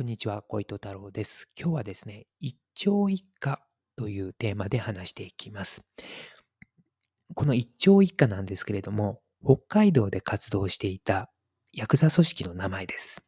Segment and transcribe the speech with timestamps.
[0.00, 1.50] こんにちは、小糸太郎です。
[1.60, 3.58] 今日はですね、一朝一夏
[3.96, 5.82] というテーマで話していきます。
[7.34, 11.30] この一朝一夏なんですけれども、北海道で活動していた
[11.74, 13.22] ヤクザ組織の名前です。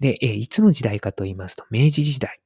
[0.00, 2.40] で、えいつの時代かと言いますと、明治時代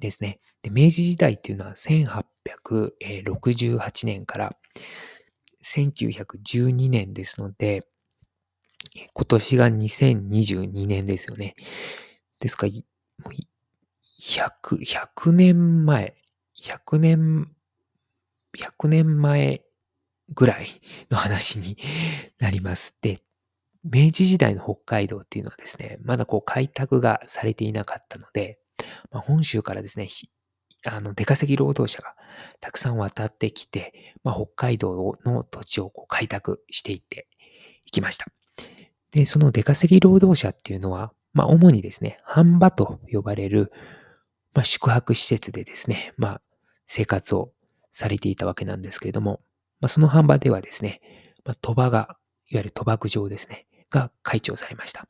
[0.00, 0.40] ですね。
[0.62, 4.56] で明治時代っていうのは1868年から
[5.62, 7.86] 1912年ですので、
[9.12, 11.52] 今年が2022年ですよね。
[12.44, 12.82] ですか、100、
[14.20, 16.14] 100年前、
[16.62, 17.48] 100年、
[18.54, 19.62] 100年前
[20.34, 20.66] ぐらい
[21.10, 21.78] の話に
[22.38, 22.98] なります。
[23.00, 23.16] で、
[23.82, 28.58] 明治時代の北海道っていうのはですね、まだこう開拓がされていなかったので、
[29.10, 30.06] まあ、本州からですね、
[30.84, 32.14] あの出稼ぎ労働者が
[32.60, 37.26] たくさん渡ってきて、まあ、北海道の土地をこう開拓していって
[37.86, 38.26] いきました。
[39.12, 43.72] で、その出稼ぎ労働者っていうのは、まあ、主にですね、半場と呼ばれる、
[44.54, 46.40] まあ、宿泊施設でですね、まあ、
[46.86, 47.52] 生活を
[47.90, 49.40] されていたわけなんですけれども、
[49.80, 51.00] まあ、その半場ではですね、
[51.44, 52.16] まあ、賭場が、
[52.48, 55.06] いわゆる賭博場ですね、が開庁されました。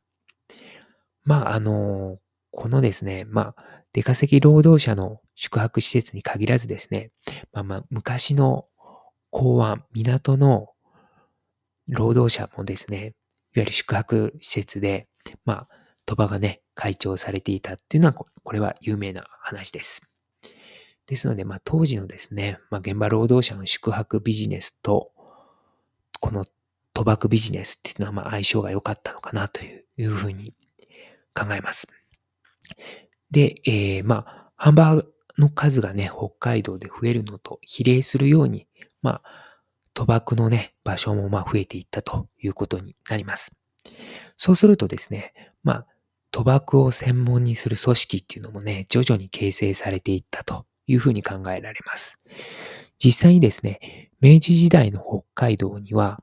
[1.23, 2.17] まあ、あの、
[2.51, 3.55] このですね、まあ、
[3.93, 7.11] 出稼ぎ労働者の宿泊施設に限らずですね、
[7.53, 8.65] まあまあ、昔の
[9.29, 10.69] 港湾、港の
[11.87, 13.13] 労働者もですね、いわ
[13.55, 15.07] ゆる宿泊施設で、
[15.45, 15.67] まあ、
[16.05, 20.11] 賭場がね、開庁されていたっていうのは、これは有名な話です。
[21.07, 25.11] ですので、まあ、当時のですね、まあ、現場労働者の宿泊ビジネスと、
[26.19, 26.45] この
[26.93, 30.53] 賭博ビジネスっていうのは、まあ、相性が良かったのかなというふうに
[31.33, 31.87] 考えます。
[33.29, 35.05] で、えーまあ、ハンバー
[35.37, 38.67] の数がね、北海道で増えるのと比例するように、
[39.01, 39.45] まあ、
[39.93, 43.51] 賭博のね、場所もまあ増えていったということになります。
[44.37, 45.33] そうするとですね、
[45.63, 45.87] まあ、
[46.35, 52.19] 賭博を専門にする組織っていうのもね、徐々に形成されていったというふうに考えられます。
[52.97, 56.21] 実際にですね、明治時代の北海道には、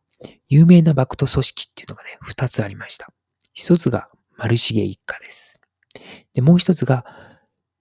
[0.51, 3.09] 有名な幕徒組織っていうのがね、二つありました。
[3.55, 5.63] 一つが丸重一家です。
[6.35, 7.07] で、もう一つが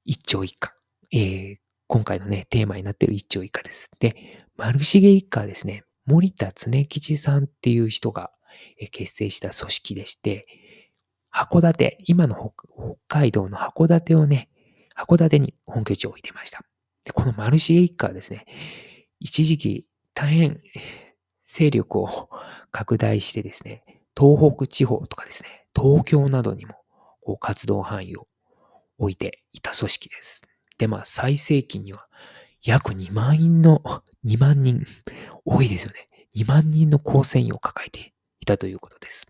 [0.05, 0.73] 一朝一家。
[1.11, 3.91] えー今回のね、テーマになっている一朝一家です。
[3.99, 8.31] で、丸重一家はですね、森田常吉さんっていう人が
[8.91, 10.45] 結成した組織でして、
[11.33, 14.49] 函館、今の北海道の函館をね、
[14.95, 16.61] 函館に本拠地を置いてました。
[17.03, 18.45] で、この丸重一家はですね、
[19.19, 20.61] 一時期大変
[21.45, 22.29] 勢力を
[22.71, 23.83] 拡大してですね、
[24.17, 26.75] 東北地方とかですね、東京などにも
[27.21, 28.27] こう活動範囲を
[28.97, 30.41] 置いていた組織です。
[30.77, 32.07] で、まあ、最盛期には
[32.63, 33.81] 約2万人の、
[34.25, 34.83] 2万人、
[35.45, 36.09] 多いですよね。
[36.35, 39.27] 2万人の構成員を抱えていたということです。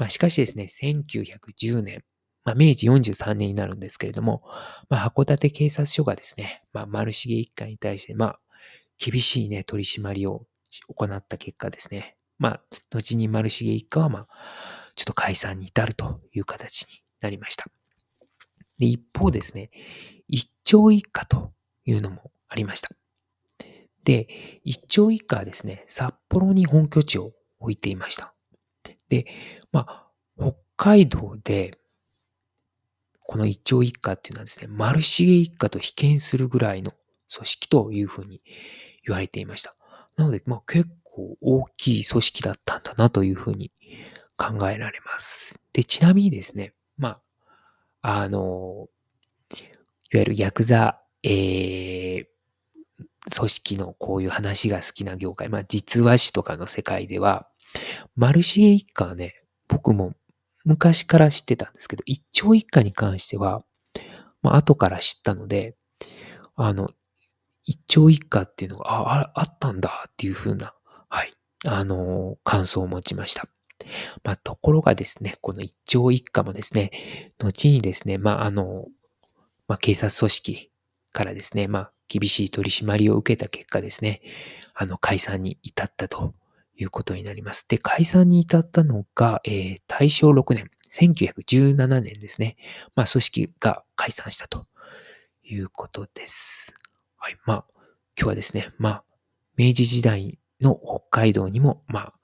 [0.00, 2.02] まあ、しかしですね、1910年、
[2.42, 4.42] まあ、明治43年になるんですけれども、
[4.88, 8.40] まあ、函館警察署がですね、まあ、丸重一家に対して、まあ、
[8.96, 10.46] 厳しいね、取り締まりを
[10.88, 14.26] 行った結果ですね、まあ、後に丸重一家は、まあ、
[14.94, 17.66] ちょっと解散に至るという形になりました。
[18.78, 19.70] で、一方ですね、
[20.28, 21.52] 一朝一家と
[21.84, 22.88] いうのもありました。
[24.04, 28.34] で、一朝一家はですね、札幌に本拠地を置いていました。
[29.10, 29.26] で、
[29.72, 30.06] まあ、
[30.38, 31.76] 北海道で、
[33.26, 36.92] この一朝一家っていうのはですね、丸重一家と比肩するぐらいの
[37.32, 38.40] 組織というふうに
[39.06, 39.76] 言われていました。
[40.16, 43.70] なので、まあ結構大きい組織だったんだなというふうに
[44.36, 45.60] 考えられます。
[45.72, 47.20] で、ちなみにですね、ま
[48.02, 48.88] あ、あの、
[50.12, 52.24] いわゆるヤクザ、えー、
[53.36, 57.48] 組織のこういう話が好きな業界、まあ実話師とかの世界では、
[58.16, 60.12] 丸重一家はね、僕も
[60.64, 63.62] 昔から知ってたんですけど、一朝一家に関しては、
[64.42, 65.76] まあ後から知ったので、
[66.56, 66.90] あの、
[67.64, 70.74] 一朝一家っていうのが、あ、あったんだっていう風な、
[71.08, 71.34] はい、
[71.66, 73.44] あの感想を持ちました。
[74.24, 76.90] まあ、ところがですね、この一朝一家もですね、
[77.38, 78.86] 後にですね、まあ、あの、
[79.68, 80.70] まあ、警察組織
[81.12, 84.20] からですね、まあ、厳しい取り締まりを受けた結果ですね、
[84.74, 86.34] あの、解散に至ったと
[86.80, 87.68] いうことになります。
[87.68, 92.56] で、解散に至ったのが、えー大正6年、1917年ですね、
[92.96, 94.66] まあ、組織が解散したと
[95.44, 96.74] いうことです。
[97.16, 97.36] はい。
[97.44, 97.64] まあ、
[98.18, 99.04] 今日はですね、まあ、
[99.56, 102.14] 明治時代の北海道にも、まあ、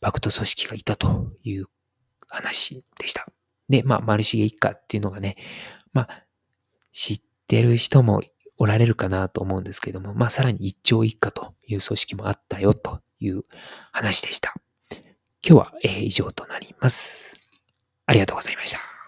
[0.00, 1.66] 幕徒組織がいたという
[2.28, 3.26] 話でした。
[3.68, 5.36] で、まあ、丸重一家っていうのがね、
[5.92, 6.24] まあ、
[6.92, 8.22] 知ってる人も
[8.60, 13.44] おられるかなと思うんですけども、まあ、さらに一朝一家という組織もあったよという
[13.90, 14.54] 話でした。
[14.92, 15.00] 今
[15.42, 17.40] 日は、え以上となります。
[18.04, 18.99] ありがとうございました。